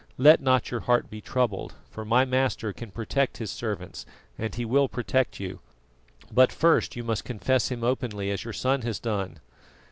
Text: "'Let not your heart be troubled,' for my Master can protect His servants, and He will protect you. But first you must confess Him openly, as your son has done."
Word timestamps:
"'Let 0.17 0.41
not 0.41 0.71
your 0.71 0.79
heart 0.79 1.11
be 1.11 1.21
troubled,' 1.21 1.75
for 1.91 2.03
my 2.03 2.25
Master 2.25 2.73
can 2.73 2.89
protect 2.89 3.37
His 3.37 3.51
servants, 3.51 4.03
and 4.35 4.55
He 4.55 4.65
will 4.65 4.87
protect 4.87 5.39
you. 5.39 5.59
But 6.31 6.51
first 6.51 6.95
you 6.95 7.03
must 7.03 7.23
confess 7.23 7.69
Him 7.69 7.83
openly, 7.83 8.31
as 8.31 8.43
your 8.43 8.51
son 8.53 8.81
has 8.81 8.99
done." 8.99 9.39